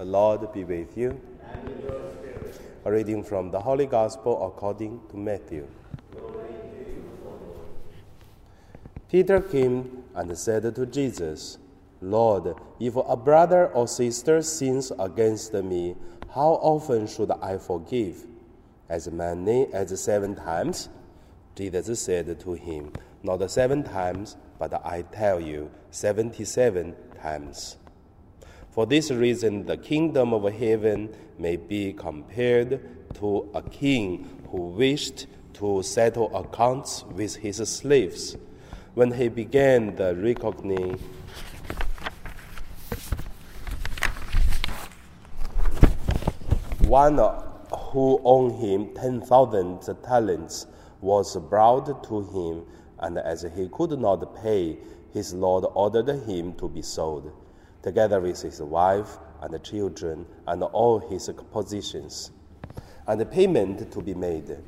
[0.00, 1.20] The Lord be with you.
[2.86, 5.68] A reading from the Holy Gospel according to Matthew.
[9.10, 11.58] Peter came and said to Jesus,
[12.00, 15.96] Lord, if a brother or sister sins against me,
[16.32, 18.24] how often should I forgive?
[18.88, 20.88] As many as seven times?
[21.54, 27.76] Jesus said to him, Not seven times, but I tell you, seventy seven times.
[28.70, 32.80] For this reason, the kingdom of heaven may be compared
[33.14, 38.36] to a king who wished to settle accounts with his slaves.
[38.94, 41.00] When he began the reckoning,
[46.86, 47.18] one
[47.72, 50.66] who owed him 10,000 talents
[51.00, 52.64] was brought to him,
[53.00, 54.78] and as he could not pay,
[55.12, 57.32] his lord ordered him to be sold,
[57.82, 62.30] together with his wife and children and all his possessions,
[63.06, 64.58] and the payment to be made.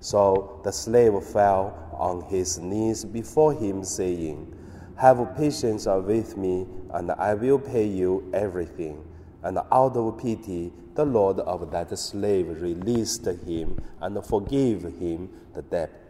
[0.00, 4.54] So the slave fell on his knees before him, saying,
[4.96, 9.04] Have patience with me, and I will pay you everything.
[9.42, 15.62] And out of pity, the Lord of that slave released him and forgave him the
[15.62, 16.05] debt.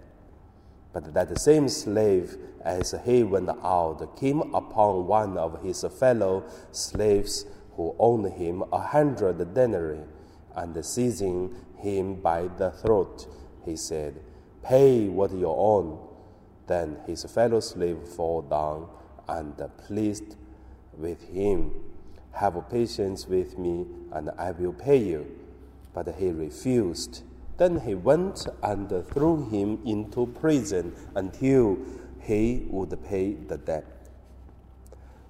[0.97, 7.44] But that same slave, as he went out, came upon one of his fellow slaves
[7.77, 10.00] who owed him a hundred denarii,
[10.55, 13.27] and seizing him by the throat,
[13.67, 14.22] he said,
[14.62, 15.98] Pay what you own.
[16.67, 18.89] Then his fellow slave fell down
[19.28, 19.55] and
[19.86, 20.36] pleased
[20.97, 21.72] with him.
[22.33, 25.27] Have patience with me, and I will pay you.
[25.92, 27.22] But he refused.
[27.57, 31.79] Then he went and threw him into prison until
[32.21, 33.87] he would pay the debt.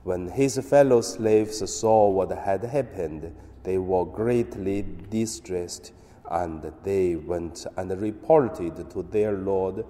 [0.03, 5.93] When his fellow slaves saw what had happened, they were greatly distressed,
[6.31, 9.85] and they went and reported to their Lord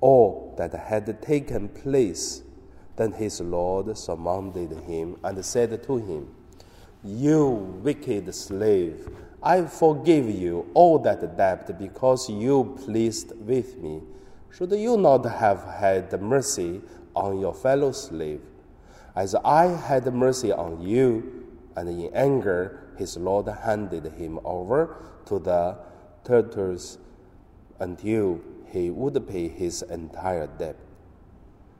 [0.00, 2.42] all that had taken place.
[2.96, 6.34] Then his Lord summoned him and said to him,
[7.04, 7.48] You
[7.82, 9.08] wicked slave,
[9.46, 14.02] I forgive you all that debt because you pleased with me.
[14.50, 16.82] Should you not have had mercy
[17.14, 18.40] on your fellow slave,
[19.14, 21.46] as I had mercy on you?
[21.76, 24.96] And in anger, his Lord handed him over
[25.26, 25.76] to the
[26.24, 26.98] torturers
[27.78, 28.40] until
[28.72, 30.74] he would pay his entire debt.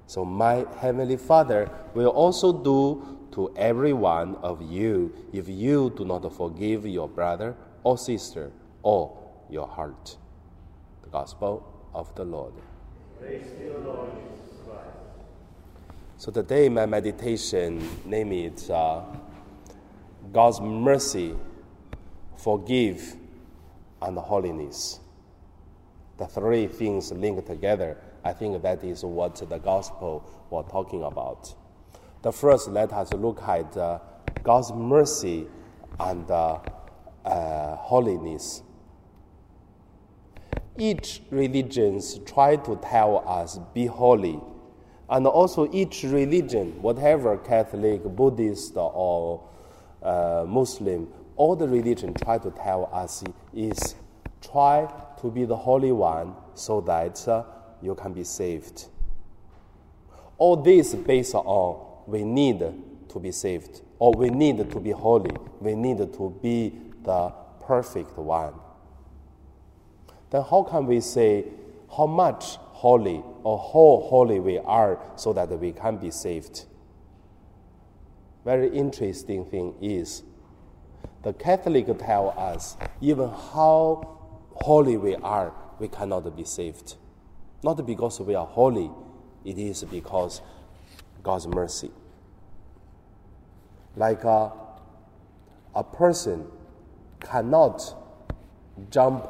[0.06, 6.04] So my heavenly Father will also do to every one of you if you do
[6.04, 7.54] not forgive your brother
[7.84, 8.50] or sister
[8.82, 9.16] or
[9.48, 10.16] your heart.
[11.02, 12.54] The Gospel of the Lord.
[13.22, 14.10] You, Lord
[16.16, 19.02] so today my meditation name it uh,
[20.32, 21.36] God's mercy,
[22.36, 23.14] forgive,
[24.02, 25.00] and holiness
[26.18, 31.54] the three things linked together, I think that is what the gospel was talking about.
[32.22, 33.98] The first, let us look at uh,
[34.42, 35.46] God's mercy
[36.00, 36.58] and uh,
[37.24, 38.62] uh, holiness.
[40.78, 44.40] Each religion try to tell us be holy,
[45.08, 49.48] and also each religion, whatever Catholic, Buddhist, or
[50.02, 53.22] uh, Muslim, all the religion try to tell us
[53.54, 53.94] is
[54.40, 54.90] try
[55.20, 57.44] to be the Holy One so that uh,
[57.82, 58.86] you can be saved.
[60.38, 62.60] All this based on we need
[63.08, 66.72] to be saved, or we need to be holy, we need to be
[67.02, 68.54] the perfect one.
[70.30, 71.46] Then, how can we say
[71.96, 76.64] how much holy or how holy we are so that we can be saved?
[78.44, 80.22] Very interesting thing is
[81.22, 84.18] the Catholic tell us even how
[84.52, 86.94] holy we are, we cannot be saved.
[87.62, 88.90] Not because we are holy,
[89.44, 90.40] it is because
[91.26, 91.90] God's mercy.
[93.96, 94.52] Like a,
[95.74, 96.46] a person
[97.18, 97.82] cannot
[98.92, 99.28] jump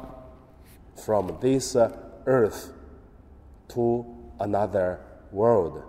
[1.03, 1.97] from this uh,
[2.27, 2.71] earth
[3.69, 4.05] to
[4.39, 4.99] another
[5.31, 5.81] world.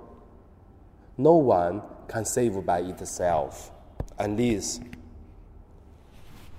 [1.19, 3.71] No one can save by itself
[4.19, 4.81] unless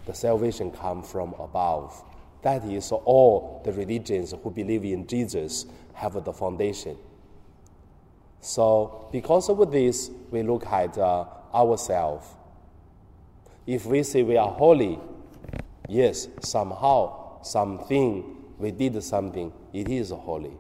[0.06, 2.04] the salvation comes from above.
[2.44, 5.66] That is, all the religions who believe in Jesus
[5.96, 7.00] have the foundation.
[8.42, 12.26] So, because of this, we look at uh, ourselves.
[13.68, 15.00] If we say we are holy,
[15.88, 18.24] yes, somehow, something,
[18.58, 20.58] we did something, it is holy.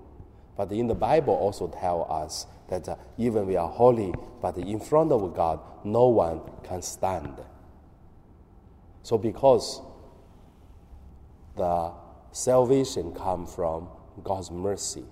[0.57, 4.79] But in the Bible also tell us that uh, even we are holy, but in
[4.79, 7.33] front of God, no one can stand.
[9.03, 9.81] So because
[11.55, 11.91] the
[12.31, 13.87] salvation come from
[14.23, 15.05] God's mercy.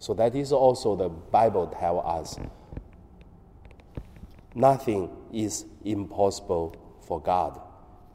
[0.00, 2.38] So that is also the Bible tell us
[4.54, 6.74] nothing is impossible
[7.06, 7.60] for God.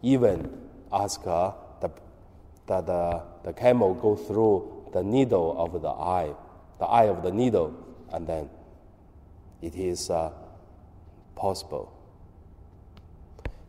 [0.02, 0.50] Even
[0.92, 1.52] ask uh,
[1.82, 1.92] the,
[2.66, 6.34] the, the, the camel go through the needle of the eye,
[6.80, 7.76] the eye of the needle,
[8.12, 8.50] and then
[9.62, 10.32] it is uh,
[11.36, 11.94] possible.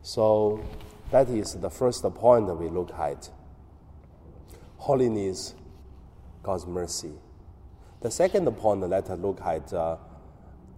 [0.01, 0.65] So
[1.11, 3.29] that is the first point that we look at.
[4.77, 5.53] Holiness,
[6.41, 7.11] God's mercy.
[8.01, 9.97] The second point, let us look at uh,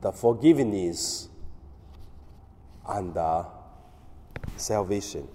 [0.01, 1.27] the forgiveness
[2.87, 3.43] and uh,
[4.55, 5.27] salvation.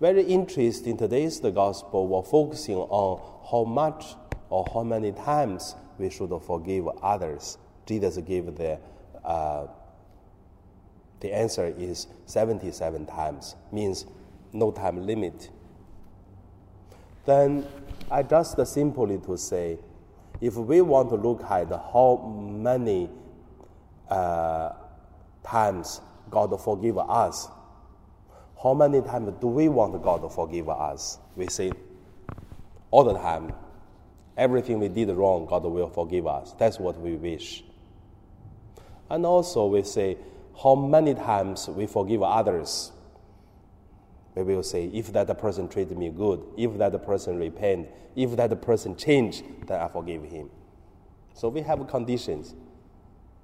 [0.00, 0.96] Very interesting.
[0.96, 2.06] Today's the gospel.
[2.06, 3.20] We're focusing on
[3.50, 4.14] how much
[4.50, 7.58] or how many times we should forgive others.
[7.86, 8.78] Jesus gave the
[9.24, 9.66] uh,
[11.20, 14.06] the answer is 77 times, means
[14.52, 15.50] no time limit.
[17.24, 17.66] Then
[18.10, 19.78] I just simply to say,
[20.40, 23.08] if we want to look at how many
[24.08, 24.70] uh,
[25.44, 26.00] times
[26.30, 27.48] God forgive us,
[28.62, 31.18] how many times do we want God to forgive us?
[31.36, 31.72] We say
[32.90, 33.52] all the time,
[34.36, 36.54] everything we did wrong, God will forgive us.
[36.58, 37.64] That's what we wish.
[39.08, 40.16] And also we say,
[40.62, 42.92] how many times we forgive others.
[44.36, 48.60] We will say, if that person treated me good, if that person repent, if that
[48.60, 50.50] person change, then I forgive him.
[51.32, 52.54] So we have conditions.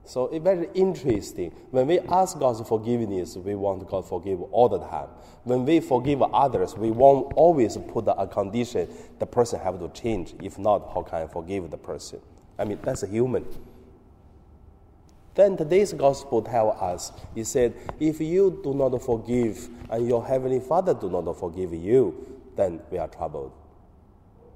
[0.05, 1.53] So it's very interesting.
[1.71, 5.09] When we ask God's forgiveness, we want God to forgive all the time.
[5.44, 10.35] When we forgive others, we won't always put a condition the person have to change.
[10.43, 12.21] If not, how can I forgive the person?
[12.59, 13.47] I mean, that's a human.
[15.34, 20.61] Then today's gospel tells us, he said, if you do not forgive and your heavenly
[20.61, 23.52] Father do not forgive you, then we are troubled.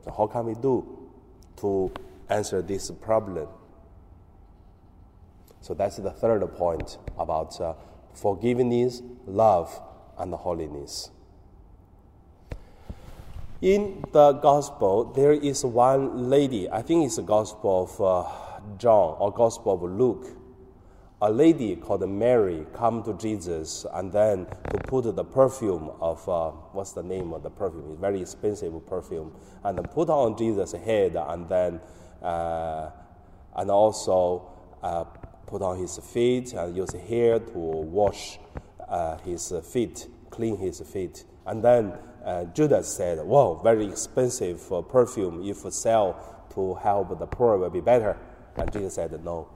[0.05, 1.09] So how can we do
[1.57, 1.91] to
[2.29, 3.49] answer this problem?
[5.63, 7.75] So that's the third point about uh,
[8.13, 9.81] forgiveness, love,
[10.19, 11.11] and holiness.
[13.63, 19.17] In the gospel, there is one lady, I think it's the gospel of uh, John
[19.19, 20.27] or gospel of Luke
[21.23, 26.51] a lady called Mary come to Jesus and then to put the perfume of uh,
[26.73, 27.91] what's the name of the perfume?
[27.91, 29.33] It's very expensive perfume,
[29.65, 31.81] and then put on Jesus' head and then
[32.23, 32.91] uh,
[33.55, 34.51] and also
[34.83, 35.05] uh,
[35.47, 38.39] put on his feet and use hair to wash
[38.87, 41.95] uh, his feet, clean his feet, and then
[42.27, 45.43] uh, Judas said, "Wow, very expensive perfume.
[45.49, 48.19] If sell to help the poor, will be better."
[48.57, 49.56] And Jesus said, "No."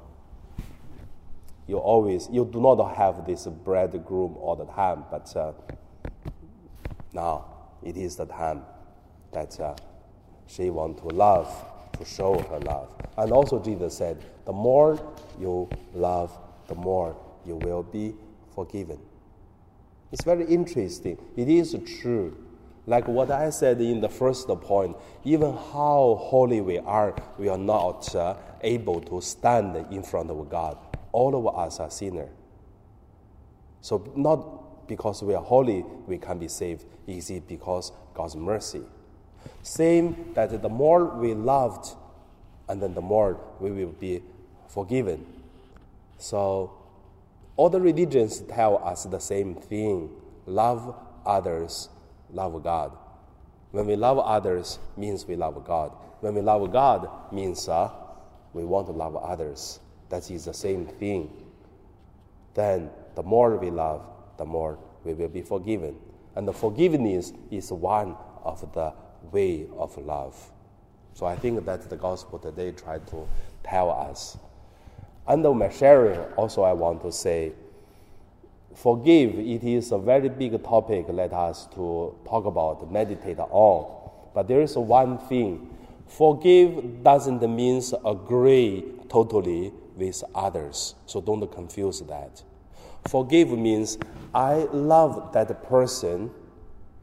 [1.71, 5.53] You always you do not have this bridegroom all the time, but uh,
[7.13, 7.45] now
[7.85, 8.63] it is the time
[9.33, 9.77] that uh,
[10.49, 11.49] she want to love,
[11.97, 12.93] to show her love.
[13.17, 14.99] And also Jesus said, the more
[15.39, 16.37] you love,
[16.67, 18.15] the more you will be
[18.53, 18.99] forgiven.
[20.11, 21.19] It's very interesting.
[21.37, 22.37] It is true.
[22.87, 27.59] Like what I said in the first point, even how holy we are, we are
[27.59, 30.77] not uh, able to stand in front of God
[31.13, 32.31] all of us are sinners.
[33.81, 36.85] So not because we are holy we can be saved.
[37.07, 38.83] Is it because God's mercy?
[39.63, 41.95] Same that the more we loved,
[42.69, 44.23] and then the more we will be
[44.69, 45.25] forgiven.
[46.19, 46.73] So
[47.57, 50.11] all the religions tell us the same thing:
[50.47, 50.95] love
[51.25, 51.89] others,
[52.33, 52.93] love God.
[53.71, 55.93] When we love others, means we love God.
[56.21, 57.91] When we love God, means uh,
[58.53, 61.31] we want to love others that is the same thing.
[62.55, 64.03] Then the more we love,
[64.37, 65.97] the more we will be forgiven.
[66.37, 68.93] And the forgiveness is one of the
[69.33, 70.37] way of love.
[71.15, 73.27] So I think that the gospel today tried to
[73.63, 74.37] tell us.
[75.27, 77.53] Under my sharing, also I want to say,
[78.75, 84.01] forgive, it is a very big topic let us to talk about, meditate on.
[84.35, 85.69] But there is one thing.
[86.07, 90.95] Forgive doesn't mean agree totally with others.
[91.07, 92.43] So don't confuse that.
[93.09, 93.99] Forgive means
[94.35, 96.31] I love that person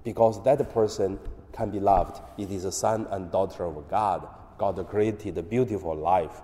[0.04, 1.20] because that person
[1.54, 2.22] can be loved.
[2.38, 4.28] It is a son and daughter of God.
[4.58, 6.42] God created a beautiful life.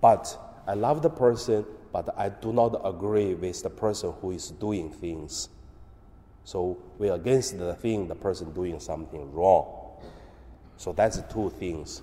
[0.00, 4.50] But I love the person, but I do not agree with the person who is
[4.50, 5.48] doing things.
[6.44, 9.66] So we're against the thing, the person doing something wrong.
[10.76, 12.02] So that's two things.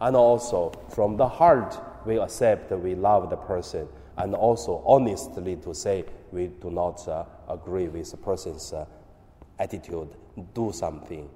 [0.00, 5.74] And also, from the heart, we accept we love the person, and also honestly to
[5.74, 8.84] say we do not uh, agree with the person's uh,
[9.58, 10.08] attitude,
[10.54, 11.28] do something.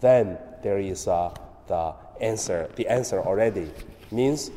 [0.00, 1.34] Then there is uh,
[1.66, 2.68] the answer.
[2.76, 3.70] The answer already
[4.10, 4.50] means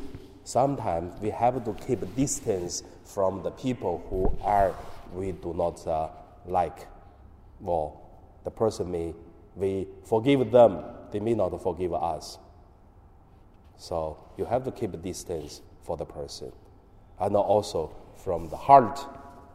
[0.44, 4.74] sometimes we have to keep distance from the people who are
[5.14, 6.08] we do not uh,
[6.46, 6.86] like.
[7.60, 8.00] Well,
[8.44, 9.14] the person may
[9.56, 12.38] we forgive them, they may not forgive us.
[13.78, 16.52] So you have to keep distance for the person.
[17.20, 19.00] And also from the heart,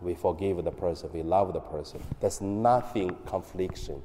[0.02, 2.02] we forgive the person, we love the person.
[2.20, 4.02] There's nothing confliction.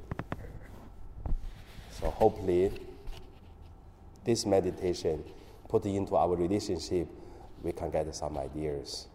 [1.91, 2.71] So hopefully,
[4.23, 5.23] this meditation
[5.67, 7.07] put into our relationship,
[7.63, 9.07] we can get some ideas.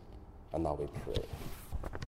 [0.52, 1.24] And now we pray.